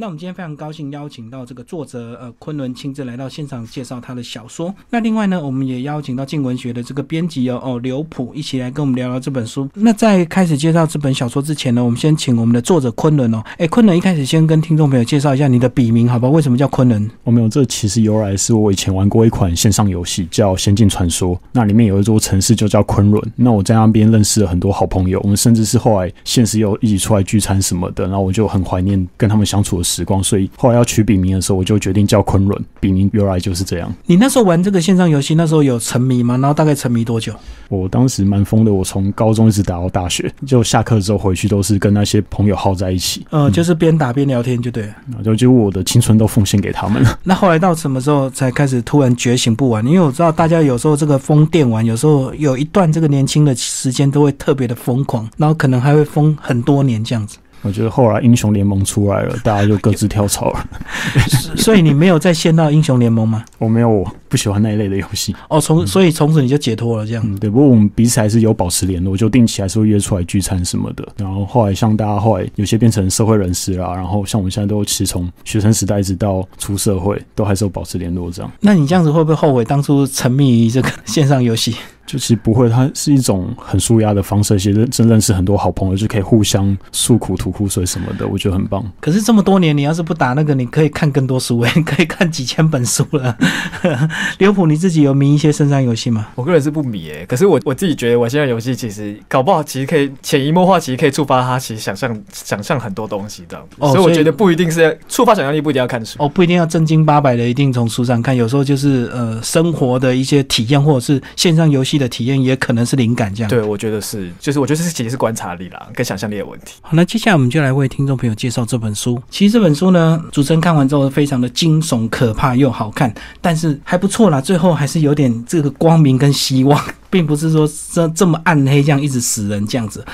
[0.00, 4.72] 那我们今天非常高兴邀请到这个作者呃昆仑亲自来到现场介绍他的小说。
[4.90, 9.68] 那另外呢，我们也邀请到静文学的这个编辑哦哦刘普一起来跟我们聊聊这本书。
[9.74, 16.28] 那在开始介绍这本小说之前呢，我们先请我们的作者昆仑哦，哎，昆仑一开始先跟听众朋友介绍一下你的笔名好吧？
[16.28, 17.10] 为什么叫昆仑？
[17.24, 23.20] 我没有，这其实由来是我以前玩过一款线上游戏叫《仙境传说》，那里面有一座城市就叫昆仑。
[23.34, 32.64] 那我在那边认识了很多好朋友，我们甚至是后来现实又一起出来聚餐什么的，然后我就很怀念跟他们相处的时光，所以后来要取笔名的时候，我就决定叫昆仑。
[32.80, 33.92] 笔名由来就是这样。
[34.06, 36.36] 你那时候玩这个线上游戏，那时候有沉迷吗？
[36.36, 37.32] 然后大概沉迷多久？
[37.68, 44.94] 我当时蛮疯的，我从高中一直打到大学，就下课之后回去都是跟那些朋友耗在一起，呃，就是边打边聊天就对了。
[45.08, 47.18] 然后就就我的青春都奉献给他们了。
[47.24, 49.84] 那后来到什么时候才开始突然觉醒不玩？
[49.86, 57.38] 因为我知道大家有时候这个疯电玩，有时候有一段这个年轻的时间都会特别的疯狂，然后可能还会疯很多年这样子。
[57.62, 60.66] 我觉得后来英雄联盟出来了， 大家就各自跳槽了。
[61.56, 63.44] 所以你没有再陷到英雄联盟吗？
[63.58, 65.34] 我没有，我不喜欢那一类的游戏。
[65.48, 67.22] 哦，从所以从此你就解脱了这样。
[67.26, 67.50] 嗯，对。
[67.50, 71.06] 不过我们彼此还是有保持联络，就定期还是会约出来聚餐什么的。
[71.16, 78.50] 然后后来像大家后来有些变成社会人士啦，然后像我们现在都其实从学生时代一直到出社会，都还是有保持联络这样。
[78.60, 81.74] 那你这样子会不会后悔当初沉迷于这个线上游戏？
[82.08, 88.82] 就其实不会，它是一种很舒压的方式，其实真认识很多好朋友，就可以互相诉苦、吐苦水什么的，我觉得很棒。
[88.98, 93.36] 可是这么多年，你要是不打那个，你可以看更多书诶， 可以看几千本书了。
[94.38, 96.28] 刘普，你自己有迷一些线上游戏吗？
[96.34, 103.58] 我个人是不迷诶，可是我我自己觉得，我现在游戏其实搞不好，其实可以潜移默化，其实可以触发他其实想象想象很多东西的。
[103.78, 108.34] 哦，所以我觉得不一定是触发想象力，不一定要看书哦，不一定要正经八百的，一定从书上看。
[108.34, 112.78] 有时候就是呃，生活的一些体验，或者是线上游戏的体验，也可能。
[112.88, 116.76] 是灵感这样，对我觉得是，就是我觉得是其实是观察力啦，跟想象力的问题。
[116.80, 119.22] 好，那接下来我们就来为听众朋友介绍这本书。
[119.28, 124.40] 其实这本书呢，主持人看完之后非常的惊悚、可怕又好看，但是还不错啦。
[124.40, 126.82] 最后还是有点这个光明跟希望。
[127.10, 130.04] 并不是说这这么暗黑，这样一直死人这样子。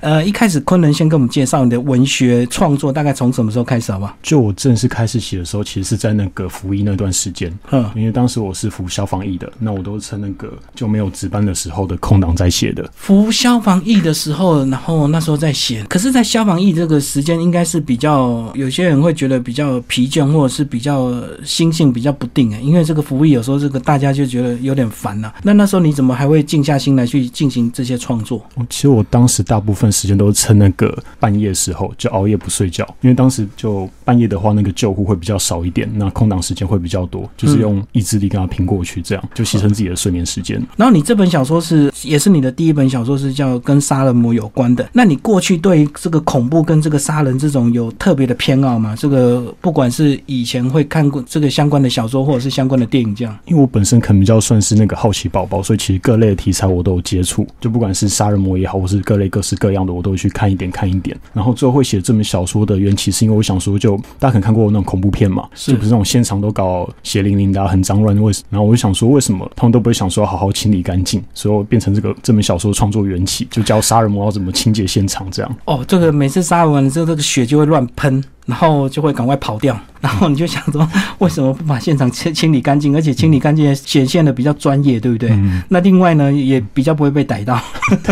[0.00, 4.16] 呃，一开始昆仑先跟我们介绍你的文学创作，大概从什么时候开始，好不好？
[4.22, 7.52] 就我正式开始写的时候，其实是在那个服役那段时间。
[7.70, 12.88] 嗯，因为当时我是服消防役的，那我都是趁那个就没有值班的时候的空档在写的。
[12.94, 15.84] 服消防役的时候，然后那时候在写。
[15.88, 21.12] 可是，在消防役这个时间，应该是比较有些人会觉得比较疲倦，或者是比较
[21.44, 22.60] 心性比较不定啊。
[22.60, 25.34] 因为这个服役有时候这个大家就觉得有点烦了。
[25.42, 26.43] 那那时候你怎么还会？
[26.44, 28.42] 静下心来去进行这些创作。
[28.68, 40.60] 其实我当时大部分时间都是趁那个半夜时候就熬夜不睡觉，因为当时就半夜的话，那个救护会比较少一点，那空档时间会比较多，就是用意志力跟他拼过去，这样就牺牲自己的睡眠时间。
[40.76, 44.88] 然后你这本小说是也是你的第一本小说，是叫跟杀人魔有关的。
[44.92, 48.94] 那你过去对这个恐怖跟这个杀人这种有特别的偏好吗？
[48.98, 53.36] 这个不管是以前会看过这个相关的小说，或者是相关的电影这样。
[53.46, 61.16] 因为我本身可能比较算是那个好奇宝宝，所以其实各类的题材我都有接触，就不管是杀人魔也好，或是各类各式各样的，我都会去看一点看一点。
[61.32, 71.22] 然后最后会写这本小说的缘起，是因为我想说，就大家可能看过那种恐怖片嘛，是不是那种现场都搞血淋淋的、很脏乱，为然后我就想说，为什么他们都不会想说好好清理干净？
[71.34, 75.56] 所以变成这个这本小说创作缘起，就教杀人魔要怎么清洁现场这样。
[75.64, 78.22] 哦，这个每次杀完了之后，这个血就会乱喷。
[78.46, 80.86] 然后就会赶快跑掉， 然后你就想说，
[81.18, 82.94] 为什么不把现场清清理干净？
[82.94, 85.36] 而且清理干净显现的比较专业，对不对？
[85.68, 87.60] 那另外呢，也比较不会被逮到，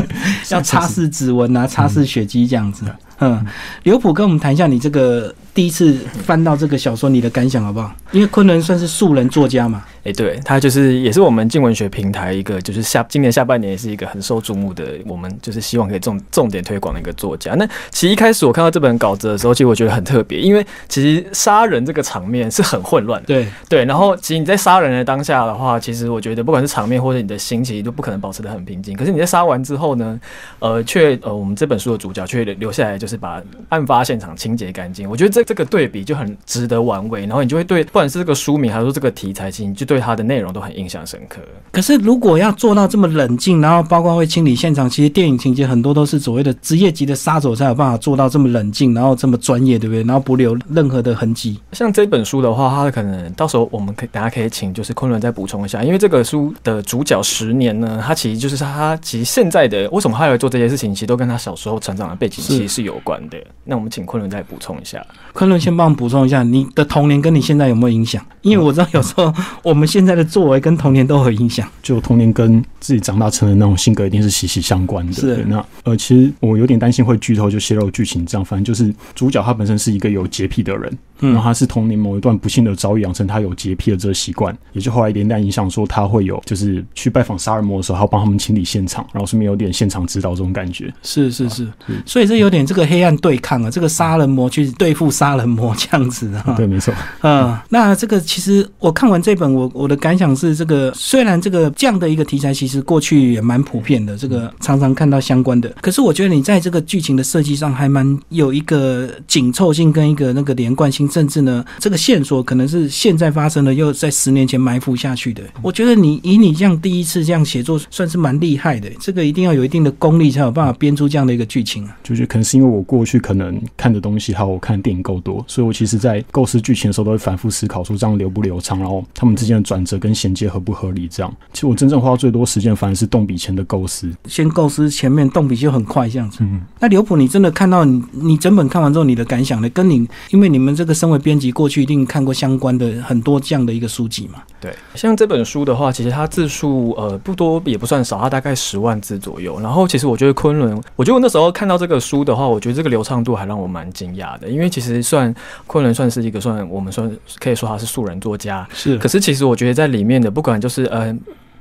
[0.51, 2.85] 要擦拭指纹啊，擦拭血迹这样子。
[3.19, 3.45] 嗯，
[3.85, 7.95] 刘普跟我们谈一下你这个第一次翻到这个小说，你的感想好不好？
[8.11, 9.85] 因为昆仑算是素人作家嘛。
[10.05, 17.55] 哎，对他就是也是我们静文学平台一个，就是下今年下半年也是一个很受瞩目的，我们就是希望可以重重点推广的一个作家。
[17.55, 23.27] 那其实一开始我看到这本稿子的时候，其实我觉得很特别，因为其实杀人这个场面是很混乱的。
[23.29, 28.97] 对对，然后其实你在杀人的当下的话，其实我觉得不管是场面或者你的心，其实都不可能保持的很平静。
[28.97, 30.19] 可是你在杀完之后呢，
[30.59, 35.09] 呃，却呃我们这本书的主角却留下来，就是把案发现场清洁干净。
[35.09, 40.73] 我觉得这这个对比就很值得玩味，然后你就会对不管是这个书名还是说这个题材，其实你就对它的内容都很。
[40.73, 41.41] 印象深刻。
[41.71, 50.03] 可是，如果要做到这么冷静，然后包括会清理现场，其实电影情节很多都是所谓的职业级的杀手才有办法做到这么冷静，然后这么专业，对不对？
[50.05, 51.61] 然后不留任何的痕迹。
[51.73, 63.37] 像这本书的话，它可能到时候我们可以大家可以请就是昆仑再补充一下，因为这个书的主角十年呢，他其实就是他其实现在的为什么他要做这些事情，其实都跟他小时候成长的背景其实是有关的。
[63.65, 65.05] 那我们请昆仑再补充一下。
[65.35, 68.25] 昆仑先帮我补充一下，你的童年跟你现在有没有影响？
[68.41, 69.33] 因为我知道有时候
[69.63, 70.63] 我们现在的作为。
[70.63, 75.13] 跟童年都有影响，就童年跟自己长大成的那种性格一定是息息相关的。
[75.13, 78.45] 是那呃，其实我有点担心会剧透，就泄露剧情这样。
[78.45, 80.99] 反正就是主角他本身是一个有洁癖的人。
[81.23, 90.93] 然后他是童年某一段不幸的遭遇养成他有洁癖的这个习惯，也就后来连带影响说他会有就是去拜访杀人魔的时候，还要帮他们清理现场，然后顺便有点现场指导这种感觉。
[91.03, 91.67] 是是是，
[92.05, 96.55] 所以这有点这个黑暗对抗啊，这个杀人魔去对付杀人魔这样子啊。
[96.57, 96.93] 对，没错。
[97.23, 115.43] 嗯，那这个其实我看完这本，我我的感想是，这个虽然这个这样的一个题材其实过去也蛮普遍的，这个常常看到相关的，可是我觉得你在这个剧情的设计上还蛮有一个紧凑性跟一个那个连贯性，甚至呢，这个线索可能是现在发生的，又在十年前埋伏下去的。
[115.61, 118.91] 我觉得你以你这样第一次这样写作，算是蛮厉害的。
[118.99, 121.97] 这个一定要有一定的功力才有办法编出这样的一个剧情啊。
[122.03, 131.07] 就是可能是因为我过去可能看的东西还有我看的电影够多，所以我其实在构思剧情的时候都会反复思考说这样流不流畅，然后他们之间的转折跟衔接合不合理。
[131.09, 136.39] 这样，其实我真正花最多时间反而是动笔前的构思，先构思前面动笔就很快这样子。
[136.41, 139.69] 嗯，那刘普，你真的看到你你整本看完之后，你的感想呢？
[139.71, 144.41] 跟你因为你们这个身为编辑，过去一定看过相关的很多这样的一个书籍嘛？
[144.61, 149.59] 对，像这本书的话，其实它字数呃不多也不算少，它大概十万字左右。
[149.59, 155.35] 然后其实我觉得昆仑，我觉得我那时候看到这个书的话，我觉得这个流畅度还让我蛮惊讶的，因为其实算
[155.67, 157.11] 昆仑算是一个算我们算
[157.41, 158.97] 可以说他是素人作家，是。
[158.99, 161.13] 可是其实我觉得在里面的不管就是呃。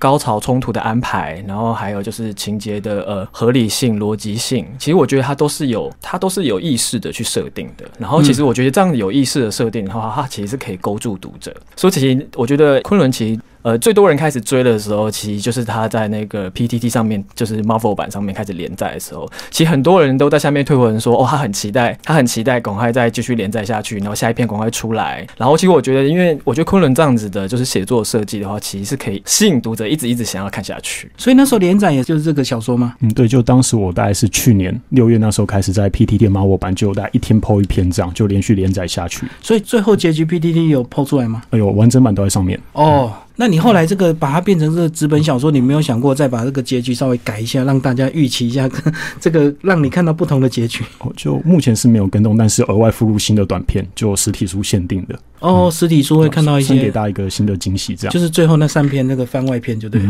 [0.01, 7.86] 高潮冲突的安排，然后还有就是情节的呃合理性、逻辑性，其实我觉得它都是有它都是有意识的去设定的。
[8.00, 11.56] 然后其实我觉得这样有意识的设定的话，它其实是可以勾住读者。
[11.75, 13.42] 所以其实我觉得昆仑其实。
[13.63, 25.25] 呃，最多人开始追的时候，其实就是他在那个 PTT 上面，就是 Marvel 版上面开始连载的时候，其实很多人都在下面推文说，哦，他很期待，他很期待赶快再继续连载下去，然后下一篇赶快出来。
[25.38, 31.12] 然后其实我觉得，因为我觉得昆仑这样子的，就是写作设计的话，其实是可以吸引读者一直一直想要看下去。
[31.18, 32.96] 所以那时候连载也就是这个小说吗？
[33.02, 39.28] 嗯，对，就当时我大概是去年六月那时候开始在 PTT Marvel 版，就大概一天抛一篇这样，就连续连载下去。
[39.42, 41.42] 所以最后结局 PTT 有抛出来吗？
[41.52, 43.12] 哎呦，完整版都在上面哦。
[43.36, 48.69] 那你后来这个把它变成这个纸本小说，你没有想过再把这个结局稍微改一下，让大家预期一下，
[49.19, 50.83] 这个让你看到不同的结局？
[51.00, 55.18] 哦，就目前是没有跟动，但是额外附入新的短片，就实体书限定的。
[55.39, 58.13] 哦，实体书会看到一些，给大家一个新的惊喜，这样。
[58.13, 60.01] 就是最后那三篇那个番外篇，就对。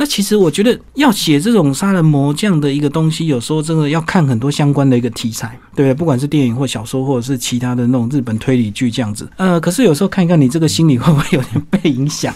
[0.00, 9.28] 那其实我觉得要写这种杀人魔这样的一个东西，有时候真的要看很多相关的一个题材，对不管是电影或小说，或者是其他的那种日本推理剧这样子。
[9.36, 12.32] 呃，可是有时候看一看你这个心理会不会有点被影响？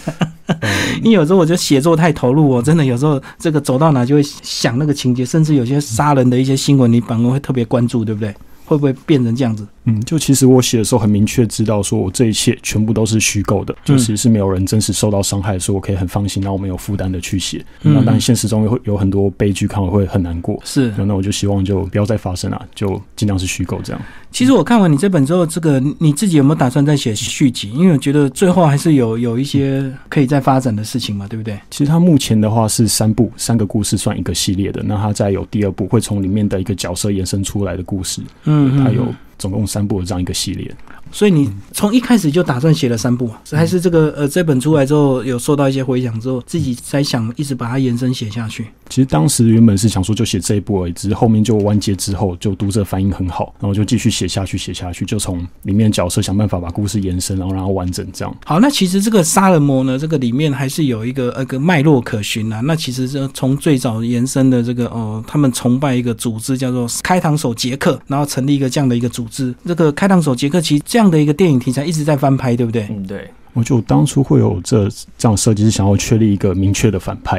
[1.01, 8.35] 因为有时候我觉得写作太投入，我真的有时候这个走到哪就会想那个情节，甚至有些杀人的一些新闻，你反而会特别关注，对不对？
[8.73, 9.67] 会不会变成这样子？
[9.85, 17.65] 嗯，就其实我写的时候很明确知道，说我这一切全部都是虚构的，就其实是没有人真实受到伤害，所以我可以很放心，然后我没有负担的去写。
[17.81, 20.59] 那当然现实中会有很多悲剧，看我会很难过。
[20.63, 24.01] 是，那我就希望就不要再发生了，就尽量是虚构这样。
[24.33, 27.69] 其实我看完你这本之后，这个你自己有没有打算再写续集？
[27.69, 31.57] 因为我觉得最后还是有有一些可以再发展的事情嘛，对不对？
[31.69, 34.81] 其实它目前的话是三部，三个故事算一个系列的。
[34.83, 38.23] 那它再有第二部，会从里面的一个角色延伸出来的故事。
[38.45, 39.05] 嗯，它有。
[39.37, 40.73] 总共三部的这样一个系列。
[41.11, 48.65] 所以你从一开始就打算写了三部，还是这个呃这本出来之后有受到一些回响之后，自己在想一直把它延伸写下去？
[48.89, 58.35] 其实当时原本是想说就写这一部而已，只是后面就完结之后，就读者反应很好，然后就继续写下去，写下去，就从里面角色想办法把故事延伸，然后让它完整这样。
[58.43, 62.59] 好，那其实这个杀人魔呢，这个里面还是有一个呃个脉络可循啊。
[62.61, 69.53] 那其实是从最早延伸的这个哦，他们崇拜一个组织叫做开膛手杰克，然后成立一个这样的一个组织。
[69.65, 71.85] 这个开膛手杰克其实这样的一个电影题材。
[71.85, 72.87] 一直在翻拍，对不对？
[72.89, 73.29] 嗯，对。
[73.53, 77.37] 我就当初会有这这样设计，是想要确立一个明确的反派，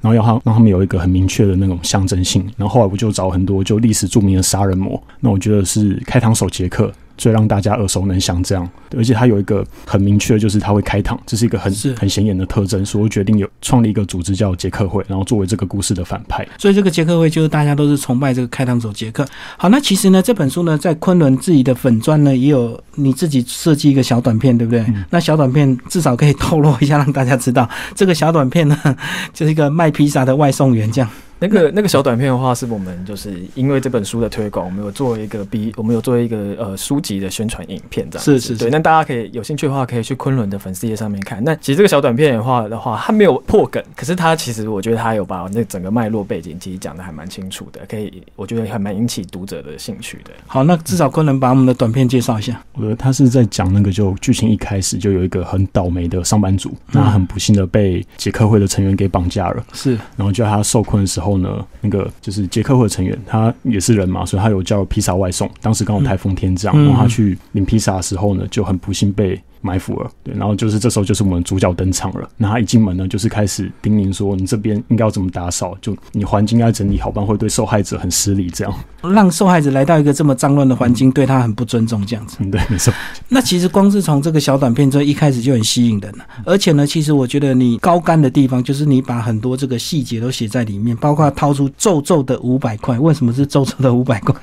[0.00, 2.42] 然后要他让他们有一个很明确的那种象征性。
[2.56, 6.92] 然后后来我就找很多就历史著名的杀人魔，那我觉得是开膛手杰克。
[7.16, 16.46] 最让大家耳熟能详，这样，而且它有一个很明确，就是它会开膛，这是一个很很显眼的特征，所以决定有创立一个组织叫杰克会，然后作为这个故事的反派。
[16.58, 19.26] 所以这个杰克会就是大家都是崇拜这个开膛手杰克。
[19.56, 24.84] 好，那其实呢，这本书呢，在昆仑自己的粉砖呢，也有你自己设计一个小短片，对不对？
[25.10, 28.78] 那小短片至少可以透露一下，让大家知道这个小短片呢，
[29.32, 31.10] 就是一个卖披萨的外送员这样。
[31.38, 38.70] 那个 那个小短片的话，是我们就是因为这本书的推广，我们有做一个 B，我们有做一个呃书籍的宣传影片，这样是是对。
[38.70, 41.42] 那大家可以有兴趣的话，可以去昆仑的粉丝页上面看。
[41.44, 50.30] 那其实这个小短片的话的话，它没有破梗，可是它其实我觉得它有把那整个脉络背景其实讲的还蛮清楚的，可以我觉得还蛮引起读者的兴趣的。
[50.46, 52.58] 好，那至少昆仑把我们的短片介绍一下。
[52.72, 61.25] 我觉得他是在讲那个就剧情一开始就有一个很倒霉的上班族，那很不幸的被杰克会的成员给绑架了，是，然后就在他受困的时候。
[61.26, 65.50] 候呢，那个就是杰克会的成员，他也是人嘛，所以他有叫披萨外送。
[65.60, 69.40] 当时刚好台风天这样，然后他去领披萨的时候呢，就很不幸被。
[69.66, 72.28] 埋伏了，对，然后就是这时候就是我们主角登场了。
[72.36, 75.76] 那他一进门呢，就是开始叮咛说：“你这边应该要怎么打扫？
[75.80, 82.36] 就你环境要整理好，不然会对受害者很失礼。”这样让受害者来到一个这么脏乱的环境，对他很不尊重，这样子。
[82.40, 82.94] 嗯，对，没错。
[83.28, 86.24] 那其实光是从这个小短片，这一开始就很吸引人了。
[86.44, 92.98] 而且呢，其实我觉得你高干的地方，就是你把很多这个细节都写在里面，包括掏出皱皱的五百块。
[92.98, 94.34] 为什么是皱皱的五百块？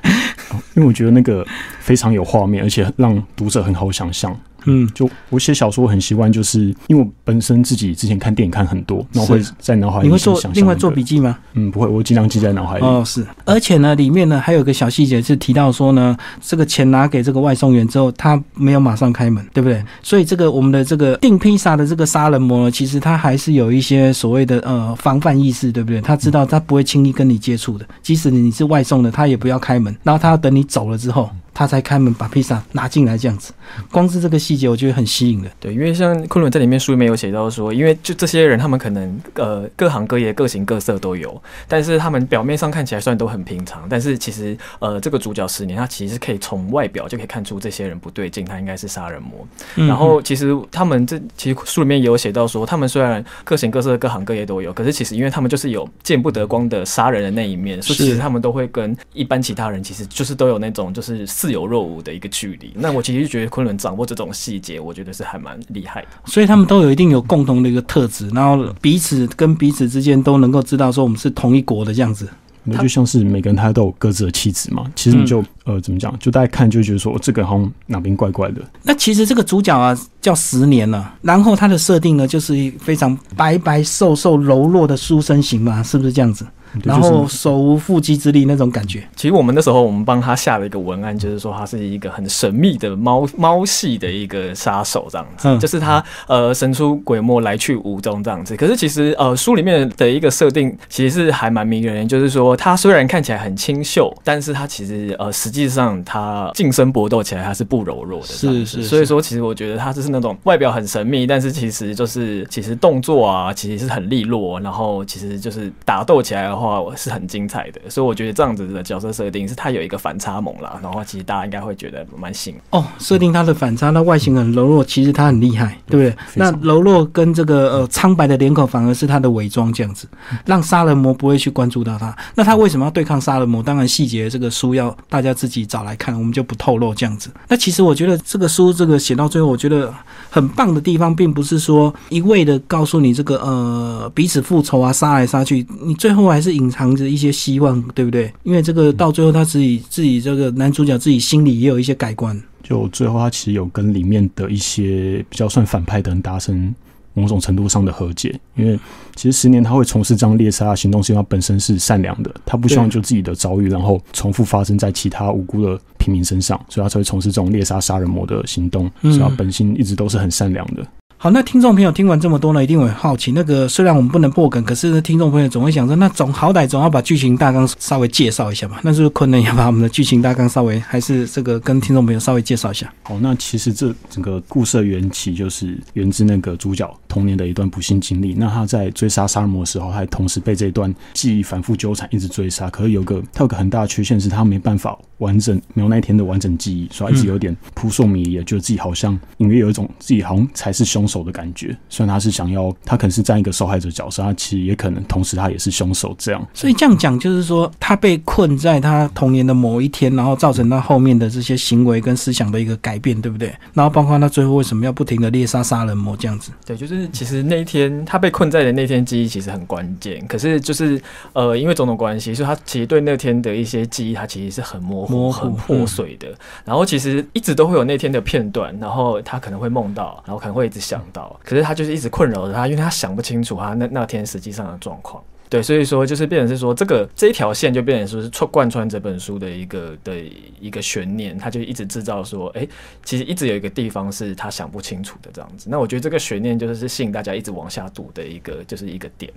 [0.76, 1.46] 因为我觉得那个
[1.80, 4.36] 非常有画面，而且让读者很好想象。
[4.66, 10.08] 嗯，就我写小说很习惯，就是因为我本身自己之前看电影看很多，那我会在脑海里。
[10.08, 11.38] 你会做另外做笔记吗？
[11.54, 12.86] 嗯，不会，我尽量记在脑海里。
[12.86, 13.26] 哦，是。
[13.46, 19.84] 而且呢，里面呢还有个小细节是提到说呢，这个钱拿给这个外送员之后，他没有马上开门，对不对？
[20.02, 26.00] 所以这个我们的这个订披萨的这个杀人魔，其实他还是有一些所谓的呃防范意识，对不对？
[26.02, 31.30] 他知道他不会轻易跟你接触的，即使你是外送的，他也不要开门，然后他要等你走了之后。
[31.54, 33.54] 他才开门把披萨拿进来，这样子，
[33.92, 35.50] 光是这个细节我觉得很吸引的。
[35.60, 49.48] 对，因为像昆仑在里面书里面有写到说，因为就这些人，他们可能呃各行各业、各形各色都有，但是他们表面上看起来虽然都很平常，但是其实呃这个主角十年，他其实可以从外表就可以看出这些人不对劲，他应该是杀人魔。
[49.76, 61.28] 然后其实他们这其实书里面也有写到说，他们虽然各形各色、各行各业都有，可是其实因为他们就是有见不得光的杀人的那一面，所以其实他们都会跟一般其他人其实就是都有那种就是。
[61.44, 66.08] 似有若无的一个距离，那我其实觉得昆仑掌握这种细节，我觉得是还蛮厉害的。
[66.24, 72.30] 所以他们都有一定有共同的一个特质，然后彼此跟彼此之间都能够知道说我们是同一国的这样子。
[72.64, 78.62] 那就像是每个人他都有各自的气质嘛，其实你就呃怎么讲，就大家看就觉得说这个好像哪边怪怪的。
[78.84, 86.48] 那其实这个主角啊叫十年了，然后他的设定呢就是非常白白瘦瘦柔弱的书生型嘛，是不是这样子？
[86.84, 89.04] 然后手无缚鸡之力那种感觉。
[89.16, 98.56] 其实我们那时候我们帮他下了一个文案，就是说他是一个很神秘的猫猫系的一个杀手这样子，就是他呃神出鬼没来去无踪这样子。
[98.56, 108.28] 可是其实呃书里面的一个设定其实是还蛮迷人，就是说他虽然看起来很清秀，但是他其实呃实际上他近身搏斗起来他是不柔弱的。
[108.28, 108.84] 是是。
[108.84, 116.74] 所以说其实我觉得他就是那种外表很神秘，但是其实就是其实动作啊其实是很利落，然后其实就是打斗起来的话。
[116.84, 122.84] 我是很精彩的，所以我觉得这样子的角色设定是他有一个反差萌啦，然后其实大家应该会觉得蛮新哦。
[123.00, 126.24] 设定他的反差，那外形很柔弱，其实他很厉害，对不对？
[126.36, 130.08] 那柔弱跟这个呃苍白的脸孔反而是他的伪装，这样子
[130.46, 132.16] 让杀人魔不会去关注到他。
[132.34, 133.62] 那他为什么要对抗杀人魔？
[133.62, 137.30] 当然细节这个书要大家自己找来看，我们就不透露这样子。
[137.48, 139.94] 那其实我觉得这个书这个写到最后，我觉得
[140.30, 146.53] 很棒的地方，并不是说一味的告诉你这个呃彼此复仇啊，杀来杀去，你最后还是。
[146.54, 148.32] 隐藏着一些希望，对不对？
[148.44, 152.40] 因为这个到最后，他自己自己这个男主角自己心里也有一些改观。
[152.62, 156.74] 就最后，他其实有跟里面的一些比较算反派的人达成
[157.14, 158.40] 某种程度上的和解。
[158.56, 158.80] 因为
[159.16, 168.90] 其实十年他会从事这样猎杀行动，是因为他本身是善良的，他不希望就自己的遭遇然后重复发生在其他无辜的平民身上，所以他才会从事这种猎杀杀人魔的行动。
[169.02, 170.88] 所以他本心一直都是很善良的。
[171.24, 173.32] 好，那听众朋友听完这么多呢，一定会好奇。
[173.32, 178.82] 那个虽然我们不能破梗，可是呢听众朋友总会想说，那总好歹总要把剧情大纲稍微介绍一下吧？
[178.84, 182.94] 那是不是困难要把我们的剧情大纲稍微还是这个跟听众朋友稍微介绍一下？
[183.04, 188.34] 好，那其实这整个故事的缘起就是源自那个主角童年的一段不幸经历。
[188.34, 192.70] 那他在追杀杀人魔的时候，还同时被这一段记忆反复纠缠，一直追杀。
[192.70, 201.78] 可是有个他有个很大的缺陷，是他没办法完整没有那一天的完整记忆，所以一直有点扑朔迷离，觉得自己好像隐约有一种自己好像才是凶手 的感觉。
[201.90, 206.16] 虽然他是想要，他可能是站一个受害者角色，他其实也可能同时他也是凶手。
[206.18, 213.54] 这样，所以这样讲就是说，他被困在他童年的某一天，然后造成他后面的这些行为跟思想的一个改变，对不对？
[213.74, 216.52] 然后包括他最后为什么要不停的猎杀杀人魔这样子？
[216.66, 221.02] 对，就是其实那一天他被困在的那天记忆其实很关键，可是就是
[221.34, 226.28] 呃，因为种种关系，所以他其实对那天的一些记忆，他其实是很模糊、很破碎的。
[226.64, 231.84] 然后其实一直都会有那天的片段，然后他可能会梦到，然后可能会一直想到，可是他就。
[231.84, 235.22] 是一直困扰着他，因为他想不清楚他那那天实际上的状况。
[235.50, 240.16] 对，所以说就是变成是说这个这一条线就变成说是贯贯穿这本书的一个的
[240.62, 242.66] 一个悬念，他就一直制造说，哎，
[243.04, 245.68] 其实一直有一个地方是他想不清楚的这样子。
[245.70, 249.30] 那我觉得这个悬念就是是吸引大家一直往下读的一个就是一个点。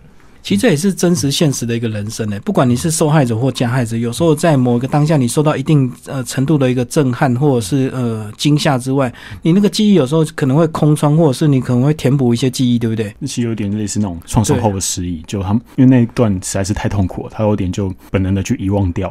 [0.46, 2.38] 其实这也是真实现实的一个人生呢。
[2.44, 9.12] 不管你是受害者或加害者，有时候在某一个当下，你受到一定呃程度的一个震撼或者是呃惊吓之外，
[9.42, 13.12] 你那个记忆有时候可能会空窗，或者是你可能会填补一些记忆，对不对？
[13.22, 19.08] 其实有点类似那种创伤后的失忆，就他因为那一段实在是太痛苦了，他有点就本能的去遗忘掉，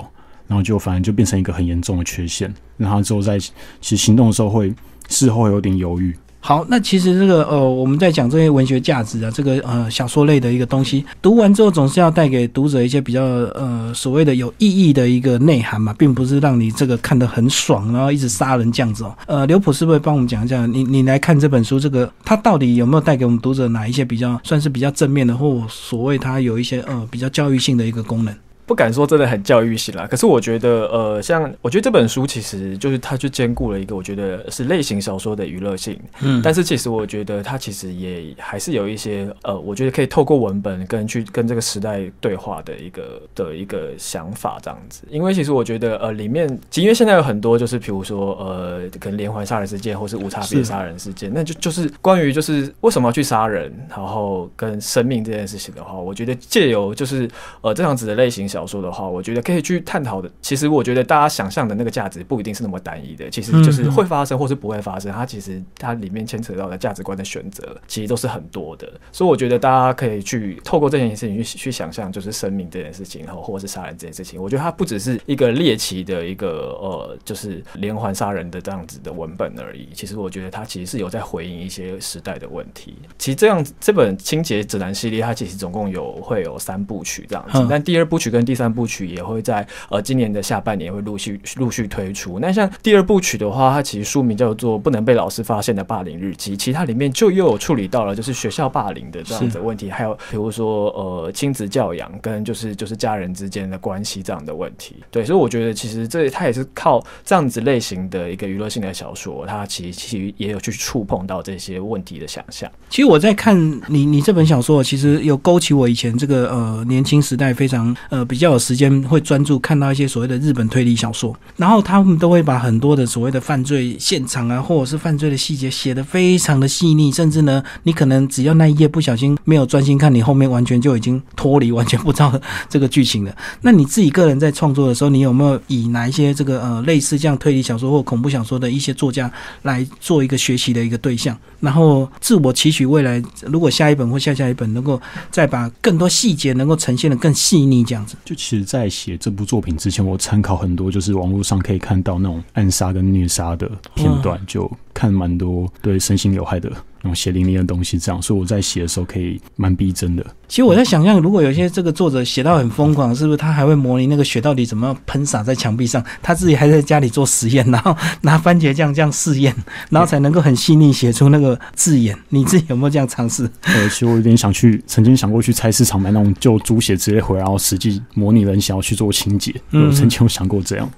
[0.48, 3.52] 然后就反正就变成一个很严重的缺陷，然后之后在其
[3.82, 4.74] 实行动的时候会
[5.10, 6.16] 事后有点犹豫。
[6.48, 19.18] 好，那其实这个呃，我们在讲这些文学价值啊，这个呃小说类的一个东西，读完之后总是要带给读者一些比较呃所谓的有意义的一个内涵嘛，并不是让你这个看得很爽，然后一直杀人这样子哦。
[19.26, 20.68] 呃，刘普是不是帮我们讲一下？
[20.68, 28.32] 你你来看这本书，这个它到底有没有带给我们读者哪一些比较算是比较正面的，或所谓它有一些呃比较教育性的一个功能？
[28.66, 57.30] 不敢说真的很教育性啦，可是我觉得，呃，像我觉得这本书其实就是它就兼顾了一个我觉得是类型小说的娱乐性，嗯，但是其实我觉得它其实也还是有一些，呃，我觉得可以透过文本跟去跟这个时代对话的一个的一个想法这样子，因为其实我觉得，呃，里面，因为现在有很多就是比如说，呃，可能连环杀人事件或是无差别杀人事件，那就就是关于就是为什么要去杀人，然后跟生命这件事情的话，我觉得借由就是
[57.62, 58.50] 呃这样子的类型。
[58.56, 60.32] 小说的话，我觉得可以去探讨的。
[60.42, 65.12] 其实我觉得大家想象的那个价值不一定是那么单一的，其实就是会发生或是不会发生。
[65.12, 68.90] 它其实它里面牵扯到的价值观的选择，其实都是很多的。
[69.12, 74.42] 所以我觉得大家可以去透过这件事情去去想象，就是生命这件事情，然后或者是杀人这件事情。
[74.42, 79.90] 我觉得它不只是一个猎奇的一个呃，就是连环杀人的这样子的文本而已。
[79.94, 82.96] 其实我觉得它其实是有在回应一些时代的问题。
[83.18, 92.40] 其实这样这本清洁指南系列，它其实总共有会有三部曲这样子，但第二部曲跟第三部曲也会在呃今年的下半年会陆续陆续推出。
[92.40, 104.96] 那像第二部曲的话，它其实书名叫做《不能被老师发现的霸凌日记》，其他里面就又有处理到了就是学校霸凌的这样的问题，还有比如说呃亲子教养跟就是就是家人之间的关系这样的问题。
[105.10, 112.70] 对，所以我觉得其实这它也是靠这样子类型的一个娱乐性的小说，它其实其实也有去触碰到这些问题的想象。
[112.90, 118.76] 其实我在看你你这本小说，其实有勾起我以前这个呃年轻时代非常呃比比较有时。
[118.76, 133.34] 间会专注看到一些所谓的日本推理小说，然后他们都会把很多的所谓的犯罪现场啊，或者是犯罪的细节写得非常的细腻，甚至呢，你可能只要那一页不小心没有专心看，你后面完全就已经脱离，完全不知道这个剧情了。
[133.62, 141.38] 那你自己个人在创作的时候，你有没有以哪一些这个呃类似这样推理小说或恐怖小说的一些作家来做一个学习的一个对象？
[141.62, 148.66] 然后自我期许未来，如果下一本或下下一本能够再把更多细节能够呈现的更细腻，这样子，就其实。
[148.66, 156.70] 在写这部作品之前，我参考很多，就是网络上可以看到那种暗杀跟虐杀的片段，就看蛮多对身心有害的。
[157.06, 160.26] 那种血淋淋的东西，这样，所以我在写的时候可以蛮逼真的。
[160.48, 166.04] 其实我在想象，如果有些这个作者写到很疯狂，是不是他还会模拟那个血到底怎么喷洒在墙壁上？
[166.22, 169.54] 他自己还在家里做实验，然后 拿番茄酱这样试验，
[169.90, 172.18] 然后才能够很细腻写出那个字眼。
[172.30, 173.44] 你自己有没有这样尝试？
[173.66, 179.54] 呃，其实我有点想去，曾经想过去菜市场买那种就猪血直接回来，然后实际模拟人想要去做清洁。
[179.72, 180.90] 我曾经有想过这样，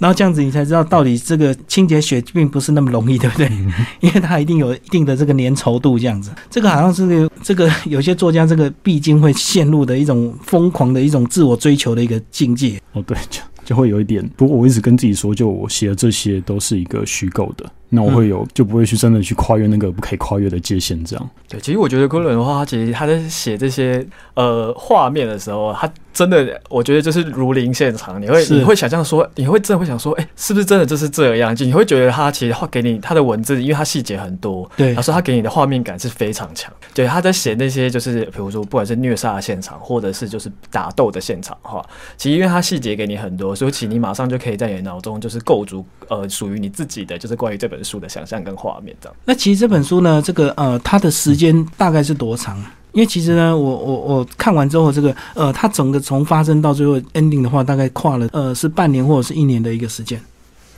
[0.00, 3.50] 然后这样子你才知道到底这个清洁血并不是那么容易，对不对？
[4.00, 5.43] 因为它一定有一定的这个年。
[5.44, 12.80] 粘稠度这样子，这个好像是这个有些作家这个必经会陷入的一种疯狂的一种自我追求的一个境界。
[12.92, 14.28] 哦，对，就就会有一点。
[14.36, 21.02] 不过我一直跟自己说，就我写的这些都是一个虚构的，那我会有就不会去真的去跨越那个不可以跨越的界限。
[21.04, 21.30] 这样。
[21.48, 25.90] 对，其实我觉得昆仑的话，他其实他在写这些呃画面的时候，他。
[26.14, 31.56] 真的，我觉得就是如临现场，你会你会想象说，你会真的会想说，哎，是不是真的就是这样？
[31.56, 36.72] 就你会觉得他其实画给你他的文字，因为他细节很多，对，他说他给你的画面感是非常强。
[36.94, 41.84] 对，他在写那些就是比如说不管是虐杀的现场，或者是就是打斗的现场的话，
[42.16, 49.16] 其实因为他细节给你很多，所以其你马上就可以在你脑中就是构筑呃属于你自己的就是关于这本书的想象跟画面这样。
[49.24, 52.58] 那其实这本书呢，这个呃，它的时间大概是多长？
[52.92, 60.20] 因为其实呢，我我我看完之后，这个呃，它整个从发生到最后 ending 的话，大概跨了呃是半年或者是一年的一个时间。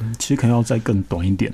[0.01, 1.53] 嗯，其实可能要再更短一点，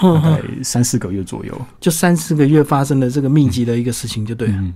[0.00, 1.58] 大概三四个月左右。
[1.80, 4.54] 就三四个月发生的这个密集的一个事情，就对了。
[4.58, 4.74] 嗯，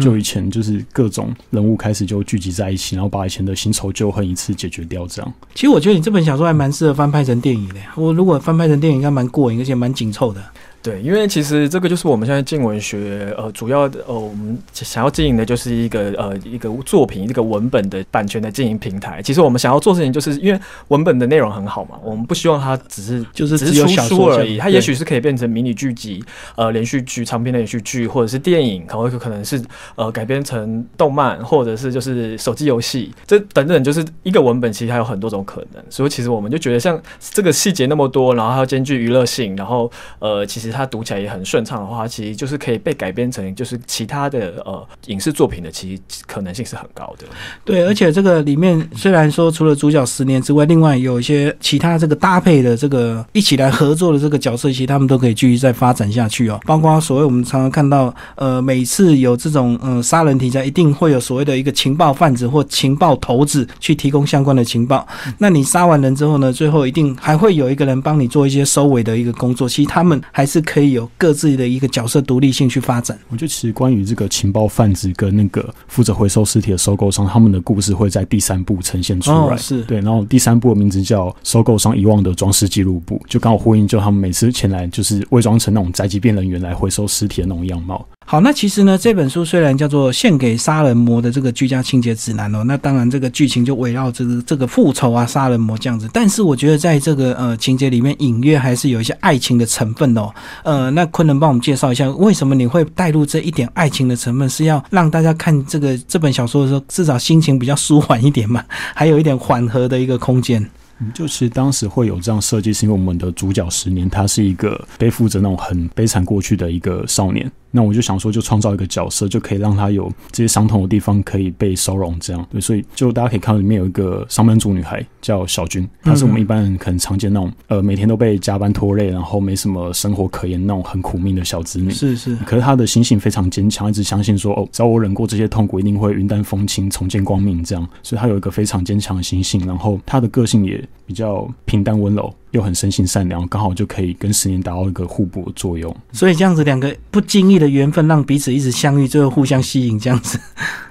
[0.00, 5.32] 就以前就是各种人物开始就聚集在一起，然后把以前的新仇旧恨一次解决掉，这样。
[5.54, 7.76] 其实我觉得你这本小说还蛮适合翻拍成电影的。
[7.96, 10.42] 我如果翻拍成电影，应该蛮过瘾，而且蛮紧凑的。
[10.82, 19.20] 对，因为其实这个就是我们现在静文学呃主要的呃我们想要经营的就是一个呃一个作品一个文本的版权的经营平台。
[19.20, 26.24] 其实我们想要做事情，就是因为文本的内容很好嘛，我们不希望它只是就是只是出书而已，它也许是可以变成迷你剧集、
[26.56, 29.62] 呃连续剧、长篇的连续剧，或者是电影，可能可能是
[29.96, 35.84] 呃改编成动漫，或者是就是手机游戏，这等等，就是一个文本其实还有很多种可能。
[35.90, 39.90] 所以其实我们就觉得，像这个细节那么多，然后还要兼具娱乐性，然后
[40.20, 47.26] 呃，其实它读起来也很顺畅的话，其实就是可以被改编成就是其他的呃影视作品的，其实可能性是很高的。
[47.64, 56.60] 对，而且这个里面虽然说除了主角十年之外，另外有一些其他这个搭配的这个一起来合作的这个角色，其实他们都可以继续再发展下去哦。
[56.64, 65.06] 包括所谓我们常常看到，呃，每次有这种嗯杀人题材，一定会有所谓的一个情报贩子或情报头子去提供相关的情报。
[65.38, 69.68] 那你杀完人之后呢，最后一定还会有一个人帮你做一些收尾的一个工作。
[69.68, 73.18] 其实他们还是可以有各自的一个角色独立性去发展。
[73.28, 79.56] 我觉得其实关于这个情报贩子跟那个负责回收尸体的收购商，他们的故事会在第三部呈现出来。
[79.56, 88.06] 是对，然后第三部的名字叫《收购商遗忘的装饰记录簿》，就刚好呼应，就他们每次前来就是伪装成那种宅急便人员来回收尸体的那种样貌。
[88.30, 96.08] 好，那其实呢，这本书虽然叫做献给杀人魔的这个居家清洁指南哦，那当然这个剧情就围绕这个这个复仇啊、杀人魔这样子。
[96.12, 100.32] 但是我觉得在这个呃情节里面，隐约还是有一些爱情的成分哦。
[100.62, 104.48] 呃，那昆能帮我们介绍一下，为什么你会带入这一点爱情的成分？
[104.48, 108.64] 是要让大家看这个这本小说的时候，至少心情比较舒缓一点嘛，
[108.94, 110.64] 还有一点缓和的一个空间。
[111.12, 117.50] 就其实当时会有这样设计，是因为我们的主角十年，他是一个背负着那种很悲惨过去的一个少年。
[117.70, 122.60] 那我就想说，就创造一个角色，就可以让他有这些伤痛的地方可以被收容，这样对。
[122.60, 131.90] 所以就大家可以看到，里面有一个上班族女孩叫小军，她是我们一般人可能常见那种呃每天都被加班拖累，然后没什么生活可言那种很苦命的小子女。
[131.90, 132.36] 是是。
[132.44, 137.88] 可是她的心性非常坚强，一直相信说哦，只要我忍过这些痛苦，一定会云淡风轻，重见光明这样。
[138.02, 142.34] 所以她有一个非常坚强的心性，然后她的个性也比较平淡温柔。
[142.52, 145.94] 又很生性善良，刚好就可以跟十年达到一个互补的作用。
[146.12, 150.38] 所以这样子两个不经意的缘分，让彼此一直相遇，最后互相吸引，这样子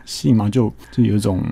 [0.06, 1.44] 吸引嘛，就就有一种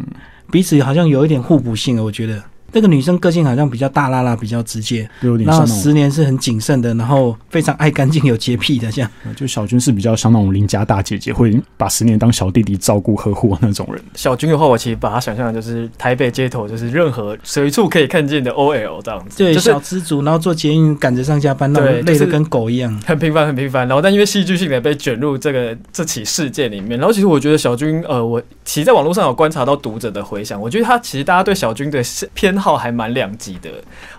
[0.52, 2.44] 彼此好像有一点互补性了，我觉得。
[2.74, 5.10] 那个女生个性好像比较大拉拉，比较直接，
[5.46, 9.10] 然后十年是很谨慎的，然后非常爱干净、有洁癖的这样。
[9.36, 14.02] 就小军是比较像那种邻家大姐姐，会把十年当小弟弟照顾呵护那种人。
[14.16, 23.88] 小军的话，我其实把他想象的就是台北街头，就是任何随处可以看见的 OL 这样子，对，就是小资族，然后做捷运赶着上下班，那种累得跟狗一样，很平凡，很平凡。
[23.88, 32.02] 然后但因为戏剧性的被卷入这个这起事件里面，然后其实我觉得小军，呃，我其实在网络上有观察到读者的回响，我觉得他其实大家对小军的
[32.34, 33.28] 偏好还蛮两。
[33.38, 33.70] 极的，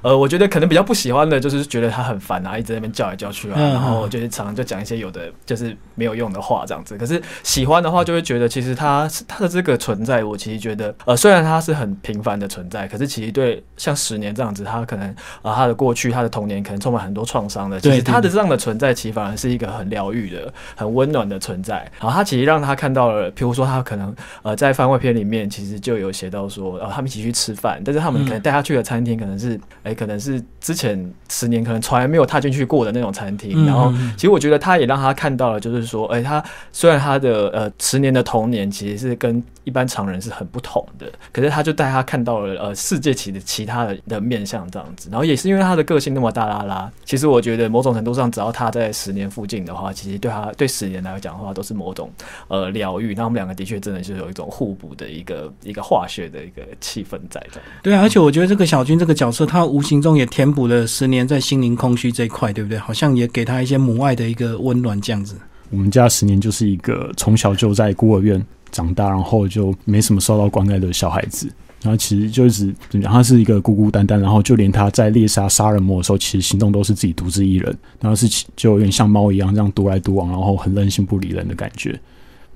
[0.01, 6.97] 呃，我觉得可能比较不喜欢的就是觉得他很烦啊，一直在那边叫来叫去啊，然后就是常常就讲一些有的就是没有用的话这样子。
[6.97, 15.09] 可是喜欢的话，就会觉得其实他他的这个存在，我其实觉得，呃，虽然他是很平凡的存在，可是其实对像十年这样子，他可能
[15.43, 17.81] 啊他的过去，他的童年可能充满很多创伤的。
[17.81, 21.79] 其实他的这样的存在，其实反而是一个很疗愈的、很温暖的存在。
[21.99, 29.19] 然后他其实让他看到了，譬如说他可能呃在番外篇里面，其实就有写到说，呃，他们一起去吃饭，但是他们可能带他去的餐厅。
[29.19, 33.67] 可能是，哎，可能是之前十年可能从来没有踏进去过的那种餐厅。
[33.67, 45.09] 然后，其实我觉得他也让他看到了，就是说，哎，他虽然他的呃十年的童年其实是跟一般常人是很不同的，可是他就带他看到了呃世界其的其他的的面相这样子。
[45.11, 52.11] 然后也是因为他的个性那么大啦啦，其实我觉得某种程度上，只要他在十年附近的话，其实对他对十年来讲的话，都是某种
[52.49, 53.15] 呃疗愈。
[53.15, 57.61] 那我们两个的确真的是有一种互补的一个一个化学的一个气氛在的。
[57.83, 58.99] 对啊，而且我觉得这个小军。
[58.99, 62.77] 这个角色，他无形中也填补了十年在心灵空虚这一块，对不对？
[62.77, 65.37] 好像也给他一些母爱的一个温暖，这样子。
[65.71, 71.51] 我们家十年就是一个从小就在孤儿院长大，然后就没什么受到关爱的小孩子。
[71.81, 81.97] 然后其实就一直怎么讲他是一个孤孤单单，然后就连他在猎杀杀人魔的时候，其实行动都是自己独自一人，然后是就有点像猫一样这样独来独往，然后很任性不理人的感觉。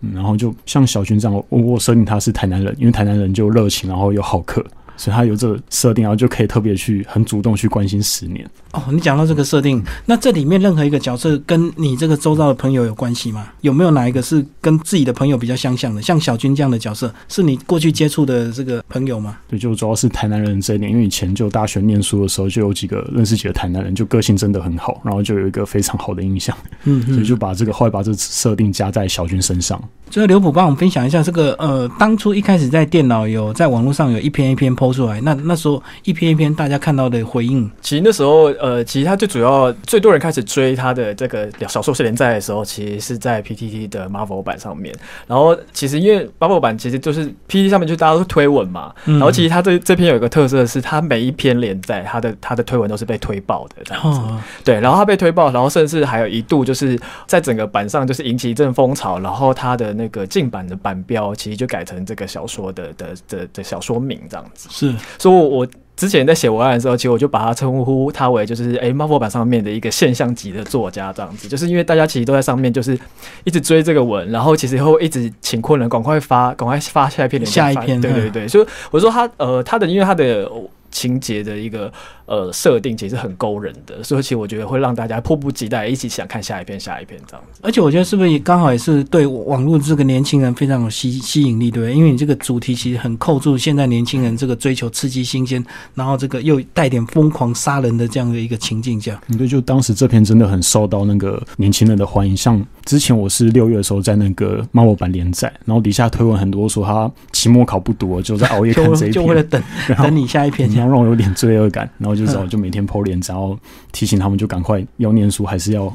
[0.01, 4.64] 嗯，然后就像小军这样，我我设定他是台南人，因为台南人就热情，然后又好客。
[5.03, 8.49] 所以他有这个设定，然后就可以特别去很主动去关心十年。
[8.71, 13.49] 哦，你讲到这个设定，那这里面任何一个角色跟你这个周遭的朋友有关系吗？
[13.62, 16.01] 有没有哪一个是跟自己的朋友比较相像的？
[16.01, 19.37] 像小军这样的角色，是你过去接触的这个朋友吗？
[19.49, 26.57] 对，就主要是台南人这一点，因为以前就大学念书的时候，就有几个认识几个台南人，就个性真的很好，然后就有一个非常好的印象。
[26.85, 29.83] 嗯，所以就把这个后来把这设定加在小军身上。
[30.09, 44.95] 最后，刘普帮我们分享一下这个呃，当初一开始在电脑有在网络上有一篇一篇抛出来，那那时候一篇一篇大家看到的回应，其实那时候呃，其实他最主要最多人开始追他的这个小说是连载的时候，其实是在 PTT 的 Marvel 版上面。
[45.27, 54.21] 然后其实因为 Marvel 版其实就是 PTT 上面就大家都推文嘛，然后其实他这这篇有一个特色是，他每一篇连载他的他的推文都是被推爆的这样子。
[54.63, 60.03] 对，然后他被推爆，然后甚至还有一度就是在整个版上就是引起一阵风潮，然后他的那。
[60.03, 64.69] 那个进版的版标，其实就改成这个小说的的的的小说名这样子。
[64.73, 72.99] 是，所以我之前在写文案的时候，其实我就把它称呼他为就是哎，Marvel 版上面的一个现象级的作家这样子，就是因为大家其实都在上面就是
[73.45, 80.51] 一直追这个文，然后其实会一直请困人赶快发，赶快发下一篇，下一篇，对对对，所以我说他呃，他的因为他的。
[80.93, 81.93] 情节的一个
[82.27, 87.61] 呃设定其实很勾人的，所以其实我觉得会让大家迫不及待一起想看下一篇下一篇这样子。
[87.65, 91.95] 而且我觉得是不是刚好也是对网络这个年轻人非常有吸吸引力，对不对？
[91.95, 99.19] 因为你这个主题其实很扣住现在年轻人这个追求刺激新鲜，然后这个又带点疯狂杀人的这样的一个情境下。
[99.39, 102.37] 对，就当时这篇真的很受到那个年轻人的欢迎。
[102.37, 109.63] 像之前我是六月的时候在那个猫猫版连载，然后底下推文很多说他期末考不读，就在熬夜看这一篇， 就为了等
[109.97, 110.69] 等你下一篇。
[110.88, 113.59] 让我有点罪恶感，然后就找就每天剖脸，然后
[113.92, 115.92] 提醒他们就赶快要念书，还是要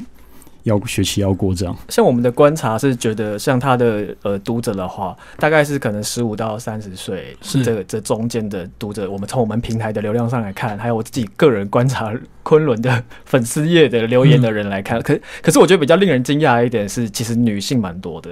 [0.68, 1.76] 要学期要过这样。
[1.88, 9.10] 像我们的观察是觉得，像他的呃读者的话，大概是可能十五到三十岁，是这这中间的读者。
[9.10, 12.12] 我们从我们平台的流量上来看，还有我自己个人观察。
[12.44, 18.30] 昆仑 的粉丝页的留言的人来看，可可是我觉得比较令人惊讶一点是，其实女性蛮多的，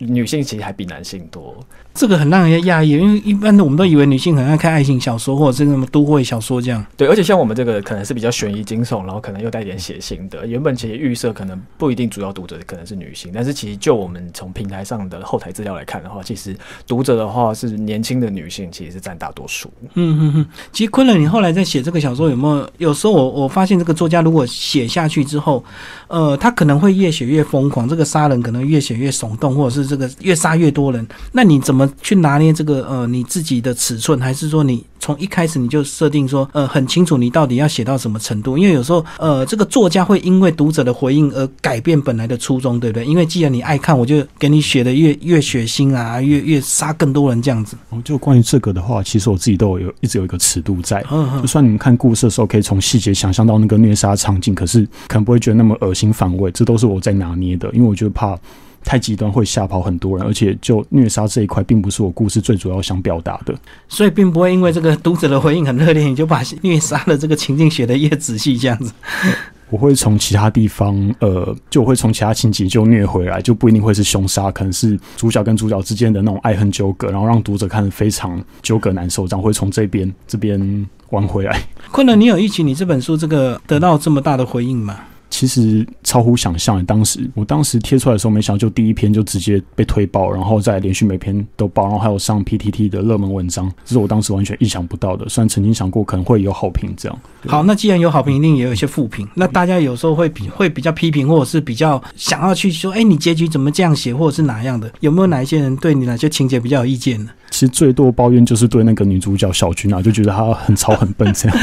[0.00, 1.56] 女性其实还比男性多，
[1.94, 6.84] 这个很让人家讶异，因为一般的我们都以为女性很爱看爱情小说或者是什么都会小说这样。
[6.94, 16.54] 对，而且像我们这个可能是比较悬疑惊悚，然后可能又带点血腥的，原本其实预设可能不一定主要读者可能是女性，但是其实就我们从平台上的后台资料来看的话，其实
[16.86, 19.72] 读者的话是年轻的女性，其实是占大多数。
[19.94, 22.70] 嗯嗯嗯，其实昆仑，你后来在写这个小说有没有？
[22.88, 23.48] 有时候我我。
[23.54, 25.64] 发现这个作家如果写下去之后，
[26.08, 31.06] 呃，他可能会越写越疯狂，这个杀人可能越写越耸动，或者是这个越杀越多人。
[31.30, 34.20] 那你怎么去拿捏这个呃你自己的尺寸？
[34.20, 38.58] 还是说你从一开始你就设定说呃很清楚你到底要写到什么程度？
[38.58, 43.06] 因为有时候呃这个作家会因为读者的回应而改变本来的初衷，对不对？
[43.06, 47.78] 因为既然你爱看，我就给你写的越越血腥啊，越越杀更多人这样子。
[48.04, 51.02] 就关于这个的话，其实我自己都有一直有一个尺度在，
[51.40, 53.44] 就算你们看故事的时候，可以从细节想象。
[53.44, 58.34] 到那个虐杀场景，可是可能不会觉得那么恶心反胃，这都是我在拿捏的，因为我觉得怕
[58.82, 63.54] 太极端会吓跑很多人，而且就虐杀这一块，并不是我故事最主要想表达的，
[63.86, 68.92] 所以并不会因为这个读者的回应很热烈，你就把虐杀的这个情境写得越仔细这样子。
[69.70, 81.60] 我会从其他地方，呃，就会从其他情节就虐回来，就不一定会是凶杀，可能是主角跟主角之间的那种爱恨纠葛，然后让读者看得非常纠葛难受，这样会从这边这边玩回来。
[81.90, 85.00] 困难，你有预期你这本书这个得到这么大的回应吗？
[85.34, 86.84] 其实超乎想象。
[86.84, 95.28] 当时我当时贴出来的时候，没想到就第一篇就直接被推爆，然后再连续每篇都爆，然后还有上 PTT 的热门文章，这是我当时完全意想不到的。
[95.28, 97.18] 虽然曾经想过可能会有好评这样。
[97.46, 99.28] 好，那既然有好评，一定也有一些负评。
[99.34, 104.88] 那大家有时候会比会比较批评，或者是比较想要去说，哎，你结局怎么这样写，或者是哪样的？
[105.00, 107.30] 有没有哪一些人对你哪些情节比较有意见呢？
[107.54, 111.56] 其实最多抱怨就是对那个女主角小军啊，就觉得她很吵很笨这样，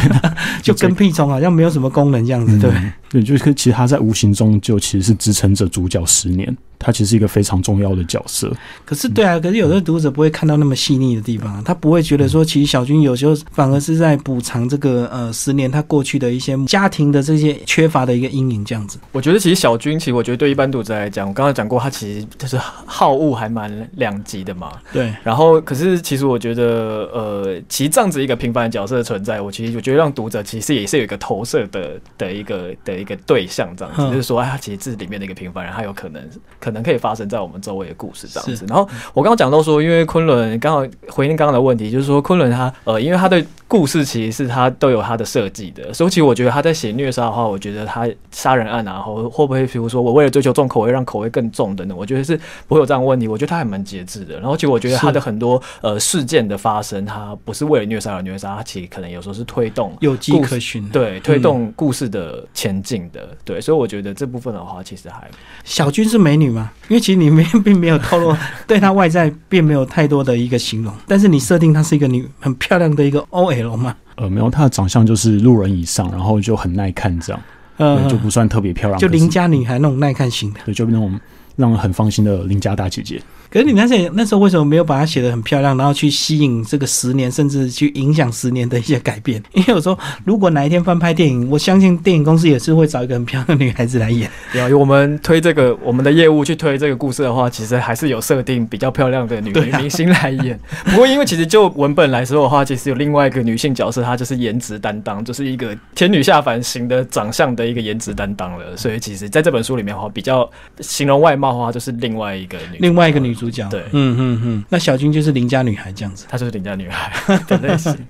[0.62, 2.72] 就跟屁虫好像没有什么功能这样子，对
[3.10, 6.56] 对，就是其实她在无形中就其实是支撑着主角十年。
[6.86, 8.48] 他其实是一个非常重要的角色，
[8.84, 19.00] 可是对啊，可是有的读者不会看到那么细腻的地方，他不会觉得说，其实小军有时候反而是在补偿这个呃十年他过去的一些家庭的这些缺乏的一个阴影这样子。
[19.10, 24.70] 我觉得其实小军，其实我觉得对一般读者来讲，我刚刚讲过，他其实就是好恶还蛮两极的嘛。
[24.92, 25.12] 对。
[25.24, 36.22] 然后，可是其实我觉得，呃，其实这样子一个平凡的角色的存在，我其实我觉得让读者其实也是有一个投射的的一个的一个对象这样子，就是说，哎，他其实这是里面的一个平凡人，他有可能
[36.60, 37.36] 可能可以发生在。
[37.46, 52.36] 我们周围的故事这样子，然后我刚刚讲到说，因为昆仑刚好回应刚刚的问题，就是说昆仑他呃，因为他的故事其实是他都有他的设计的，所以其实我觉得他在写虐杀的话，我觉得他杀人案啊，或会不会比如说我为了追求重口味，让口味更重等等，我觉得是
[52.66, 53.28] 不会有这样的问题。
[53.28, 54.34] 我觉得他还蛮节制的。
[54.40, 63.60] 然后其实我觉得他的很多呃事件的发生，他不是为了虐杀而虐杀，他其实可能有时候是推动有迹可循，对，推动故事的前进的，对。
[63.60, 65.28] 所以我觉得这部分的话，其实还
[65.62, 66.72] 小军是美女吗？
[66.88, 67.26] 因为其实你。
[67.36, 68.34] 并 并没有透露
[68.66, 73.94] 对她外在并没有太多的一个形容，但是你设定她是一个女很漂亮的一个 OL 嘛？
[74.14, 77.42] 呃，没有，她的长相就是路人以上，然后就很耐看这样，
[77.76, 81.20] 呃，就不算特别漂亮，就邻家女孩那种耐看型的，对，就那种
[81.56, 83.20] 让人很放心的邻家大姐姐。
[83.56, 89.42] 可是你那时候那时候为什么没有把它写的很漂亮，然后去吸引这个十年，甚至去影响十年的一些改变？
[89.54, 94.30] 因为有时候如果哪一天翻拍电影，我相信电影公司也是会找一个很漂亮的女孩子来演。
[94.68, 100.60] 有我们推这个我们的业务去推这个故事的话，其实还是有设定比较漂亮的女女明星来演。
[100.84, 108.76] 不过因为其实就文本来说的话，其实有另外一个女性角色，她就是颜值担当，就是一个天女下凡型的长相的一个颜值担当了。
[108.76, 110.46] 所以其实在这本书里面的话，比较
[110.80, 113.68] 形容外貌的话，就是另外一个女另外一个女主角。
[113.68, 114.64] 对，嗯嗯嗯。
[114.68, 117.96] 那小军就是邻家女孩这样子，她就是邻家女孩的类型。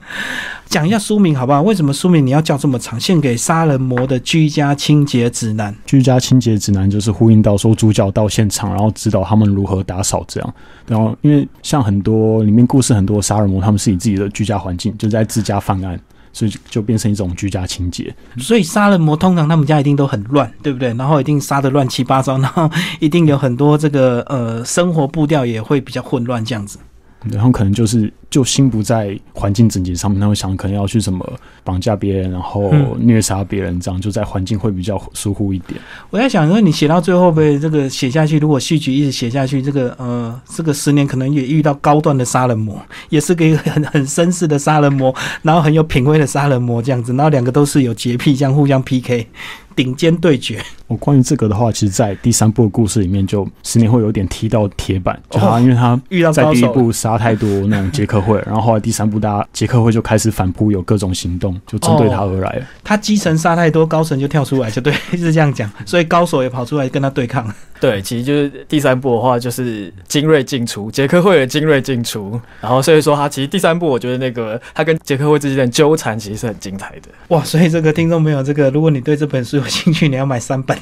[0.67, 1.63] 讲一下书名好不好？
[1.63, 2.99] 为什么书名你要叫这么长？
[2.99, 5.75] 献给杀人魔的居家清洁指南。
[5.87, 10.55] 居家清洁指南就是呼应到说主角到现场，然后指导他们如何打扫这样。
[10.87, 15.99] 然后因为像很多里面故事很多杀人魔，他们是以自己的居家环境就在自家犯案，
[16.37, 18.15] 所以就变成一种居家清洁。
[18.37, 20.93] 所以杀人魔通常他们家一定都很乱，对不对？
[20.93, 22.71] 然后一定杀的乱七八糟，然后
[23.01, 26.79] 一定有很多这个呃生活步调也会比较混乱这样子。
[27.31, 31.25] 然后可能就是就心不在环境整洁上面，他会想可能要去什么
[31.63, 35.81] 绑架别人，然后虐杀别人，这样就在环境会比较疏忽一点。
[36.11, 49.27] 我在想，说你写到最后，被这个写下去，如果戏剧一直写下去，这个呃，这个十年可能也遇到高端的杀人魔，也是个很很绅士的杀人魔，然后很有品味的杀人魔这样子，然后两个都是有洁癖， 这样互相 PK。
[49.77, 50.59] 顶尖对决。
[50.87, 62.63] 我关于这个的话，其实，在第三部的故事里面，就十年会有点踢到铁板，就他因为他遇到在第一部杀太多那种杰克 会，然后后来第三部大家杰克会就开始反扑，有各种行动，就针对他而来。
[62.85, 65.71] 他基层杀太多，高层就跳出来，就对， 是这样讲。
[65.85, 67.47] 所以高手也跑出来跟他对抗。
[67.79, 72.41] 对，其实就是第三部的话，就是精锐进出，杰克会的精锐进出。
[72.61, 77.09] 然后所以说，他其实第三部，我觉得那个他跟杰克会之间的纠缠，其实是很精彩的。
[77.29, 80.77] 哇，所以这个听众朋友，这个如果你对这本书有兴趣，你要买三本，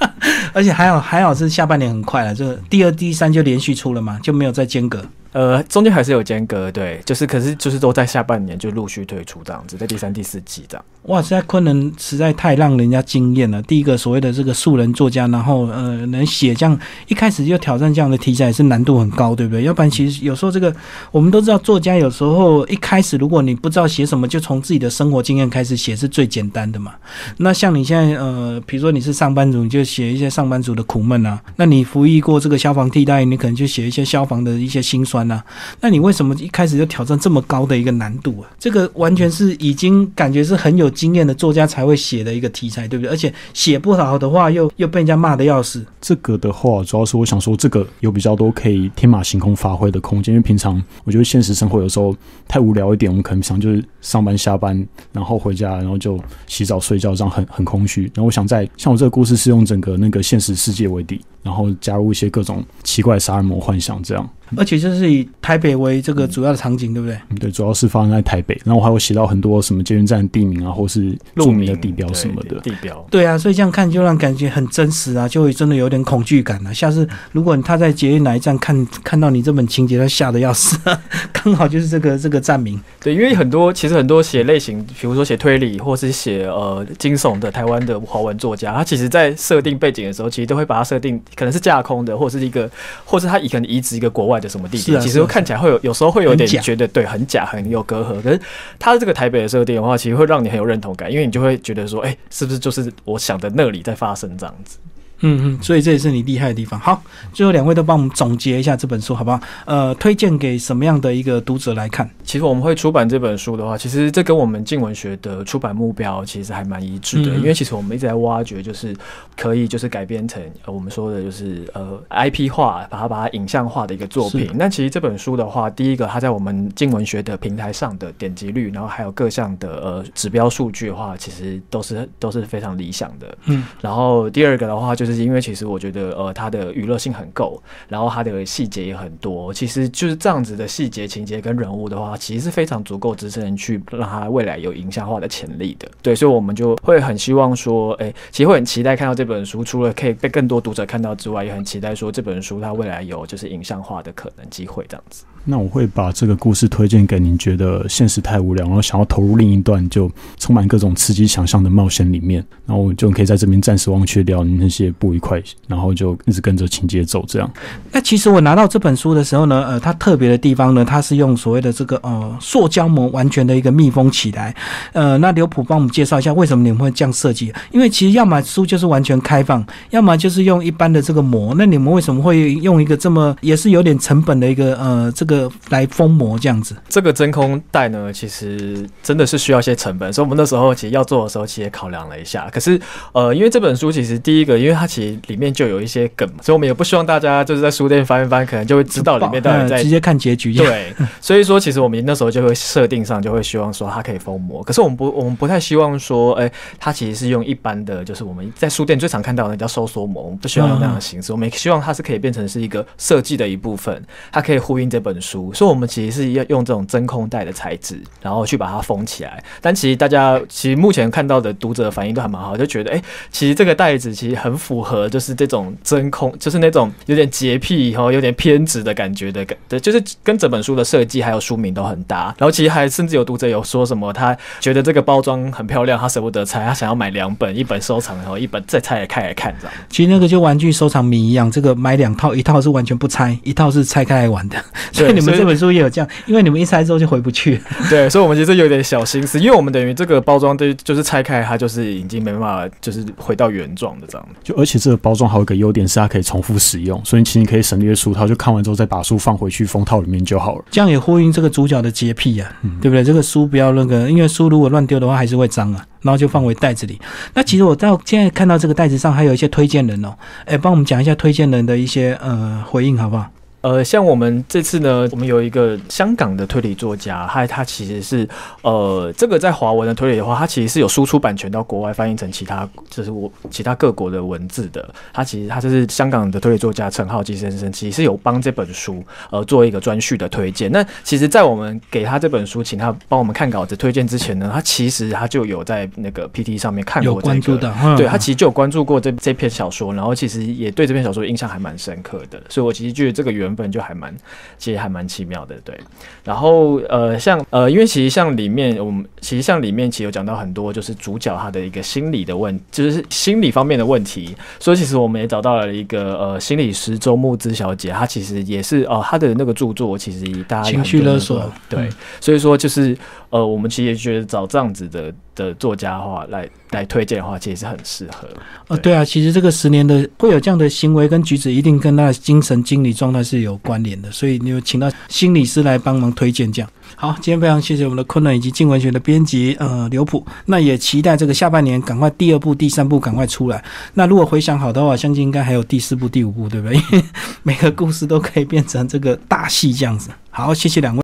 [0.54, 5.04] 而且还好还好是下半年很快了，就第二、第三就连续出了嘛，就没有再间隔。
[5.32, 10.84] 呃，中间还是有间隔，对，就是可是就是都在下半年就陆续推出这样子，在第三、第四季这样。
[11.02, 13.62] 哇，现在昆仑实在太让人家惊艳了。
[13.62, 19.62] 第一个所谓的这个素人作家，然后呃能写这样一开始就挑战这样的题材是难度很高，对不对？
[19.62, 20.74] 要不然其实有时候这个
[21.10, 26.92] 我们都知道，作家有时候一开始如果你不知道写什么，就从自己的生活经验开始写是最简单的嘛。
[27.38, 31.40] 那像你现在呃，比如说你是上班族，你就写一些上班族的苦闷啊。
[31.56, 35.42] 那你服役过这个消防替代，你可能就写一些消防的一些辛酸啊。
[35.80, 38.50] 那你为什么一开始就挑战这么高的一个难度啊？
[38.58, 43.10] 这个完全是已经感觉是很有经验的作家才会写的一个题材，对不对？
[43.10, 45.84] 而且写不好的话，又又被人家骂的要死。
[46.00, 50.34] 这个的话，主要是我想说，这个有比较多可以天马行空发挥的空间。
[50.34, 52.14] 因为平常我觉得现实生活有时候
[52.46, 58.02] 太无聊一点，我们可能想就是上班下班，然后回家，然后就洗澡睡觉，这样很很空虚。
[58.14, 64.28] 然后我想在像我这个故事是用整个那个现实世界为底，然后加入一些各种奇怪杀人魔幻想这样。
[64.56, 67.18] 而且就是以台北为这个主要的场景，对不对？
[67.40, 68.58] 对，主要是发生在台北。
[68.64, 73.06] 然后我还会写到很多什么捷运站地名啊，或是著名的地标什么的地标。
[73.10, 76.72] 对啊，所以这样看就让感觉很真实啊，就会真的有点恐惧感了。
[76.72, 80.78] 下次如果他在捷运哪一站看看到你这本情节，他吓得要死。
[81.32, 82.80] 刚好就是这个这个站名。
[83.00, 92.70] 对，因为很多其实很多写类型，比如说写推理或是写呃惊悚的台湾的华文作家，他其实在设定背景的时候，其实都会把它设定可能是架空的，或者是一个，
[93.04, 98.20] 或是他以可能移植一个国外的什么地点，其实看起来会有有时候会有点觉得对很假很有隔阂。
[98.22, 98.40] 可是
[98.78, 104.78] 他的这个台北的设定的话，其实会让你很有认同感，因为你就会觉得说，哎，是不是就是我想的那里在发生这样子？
[105.20, 106.78] 嗯嗯，所以这也是你厉害的地方。
[106.78, 107.02] 好，
[107.32, 109.40] 最后两位都帮我们总结一下这本书好不好？
[109.66, 112.08] 呃，推荐给什么样的一个读者来看？
[112.22, 117.34] 其实我们会出版这本书的话，其实这跟我们静文学的出版目标其实还蛮一致的。
[117.34, 118.94] 因为其实我们一直在挖掘，就是
[119.36, 124.48] 可以就是改编成呃我们说的就是呃 IP 化，把它把它影像化的一个作品。
[124.54, 133.36] 那其实这本书的话，第一个它在我们静文学的平台上的点击率，然后还有各项的呃指标数据的话，其实都是都是非常理想的。
[133.46, 135.07] 嗯，然后第二个的话就。
[135.08, 139.54] 就是因为其实我觉得，呃，它的娱乐性很够，然后它的细节也很多。
[139.54, 145.90] 其实就是这样子的细节、情节跟人物的话，其实是非常足够支撑去让它未来有影像化的潜力的。
[146.02, 155.24] 对，所以我们就会很希望说，哎，其实会很期待看到这本书，除了可以被更多读者看到之外，也很期待说这本书它未来有就是影像化的可能机会这样子。
[155.50, 167.24] 那我会把这个故事推荐给您觉得现实太无聊，然后想要投入另一段就充满各种刺激想象的冒险里面，然后就可以在这边暂时忘却掉你那些不愉快，然后就一直跟着情节走。
[167.26, 167.50] 这样。
[167.90, 174.54] 那其实我拿到这本书的时候呢，呃，它特别的地方呢，它是用所谓的这个呃塑胶膜完全的一个密封起来。
[174.92, 177.50] 呃，那刘普帮我们介绍一下为什么你们会这样设计？
[177.70, 181.54] 因为其实要么书就是完全开放，要么就是用一般的这个膜。
[181.56, 185.37] 那你们为什么会用一个这么也是有点成本的一个呃这个
[185.68, 186.74] 来封膜这样子？
[186.88, 192.48] 这个真空袋呢，其实真的是需要一些成本，所以我们那时候其实要做的时候，其实也考量了一下。
[192.52, 192.80] 可是
[193.12, 200.54] 呃，因为这本书其实第一个，因为它其实里面就有一些梗，所以我们也不希望大家就是在书店翻一翻，可能就会知道里面到底在直接看结局。
[200.54, 214.02] 对，所以说其实我们那时候就会设定上就会希望说它可以封膜，可是我们不我们不太希望说，哎，它其实是用一般的，就是我们在书店最常看到的叫收缩膜，我们不希望用那样的形式，我们希望它是可以变成是一个设计的一部分，
[214.32, 219.42] 它可以呼应这本书，所以我们其实是要用这种真空袋的材质，然后去把它封起来。
[219.60, 232.34] 但其实大家其实目前看到的读者反应都还蛮好，就觉得哎，其实这个袋子其实很符合，就是这种真空，就是那种有点洁癖然后有点偏执的感觉的感，对，就是跟整本书的设计还有书名都很搭。
[232.38, 239.74] 然后其实还甚至有读者有说什么，他觉得这个包装很漂亮，他舍不得拆，他想要买两本，一本收藏，然后一本再拆来开来看，这样。
[239.88, 244.62] 其实那个就玩具收藏迷一样，这个买两套，一套是完全不拆，一套是拆开来玩的。
[244.92, 247.60] 所 以你们这本书也有这样，因为你们一拆之后就回不去。
[247.88, 254.28] 对，所以我们其实有点小心思，因为我们等于这个包装对，就是拆开它就是已经没办法，就是回到原状的这样。
[254.42, 260.64] 就而且这个包装还有一个优点是它可以重复使用，所以其实你可以省略书套，就看完之后再把书放回去封套里面就好了。
[260.70, 262.50] 这样也呼应这个主角的洁癖啊，
[262.80, 263.04] 对不对？
[263.04, 266.98] 这个书不要那个，因为书如果乱丢的话还是会脏啊，然后就放回袋子里。
[267.34, 273.26] 那其实我到现在看到这个袋子上还有一些推荐人哦，哎，帮我们讲一下推荐人的一些呃回应好不好？
[273.60, 278.28] 呃，像我们这次呢，我们有一个香港的推理作家，他他其实是
[278.62, 284.88] 呃，这个在华文的推理的话，他其实是有输出版权到国外翻译成其他就是我其他各国的文字的。
[285.12, 290.70] 他其实他就是香港的推理作家陈浩基先生，其实是有帮这本书呃做一个专序的推荐。
[290.70, 302.40] 那其实，在我们给他这本书，请他帮我们看稿子推荐之前呢，他其实他就有在那个 PT 上面看过这个，对他其实就有关注过这这篇小说，然后其实也对这篇小说印象还蛮深刻的。
[302.48, 304.14] 所以我其实觉得这个原本就还蛮，
[304.58, 305.78] 其实还蛮奇妙的，对。
[306.24, 314.36] 然后呃，像呃，因为其实像里面，我们其实像里面其实有讲到很多，就是主角他的一个心理的问，就是心理方面的问题。
[314.58, 321.88] 所以其实我们也找到了一个呃心理师周木之小姐，她其实也是哦，她的那个著作其实大家情绪勒索，对。
[322.20, 322.96] 所以说就是
[323.30, 328.28] 呃，我们其实也觉得找这样子的的作家的话来来推荐的话，其实是很适合。
[328.68, 336.70] 呃，对啊，其实这个十年的会有这样的行为跟举止，一定跟他的精神经理状态是有关联的，所以你有请到心理师来帮忙推荐这样。
[336.96, 343.62] 好，今天非常谢谢我们的昆仑以及静文学的编辑呃刘普，那也期待这个下半年赶快第二部、第三部赶快出来。
[343.92, 346.76] 那如果回想好的话，相信应该还有第四部、第五部，对不对？
[346.76, 347.04] 因 为
[347.42, 350.08] 每个故事都可以变成这个大戏这样子。
[350.30, 350.96] 好，谢谢两位。